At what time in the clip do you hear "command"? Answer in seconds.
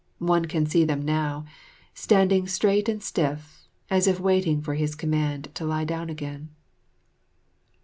4.95-5.49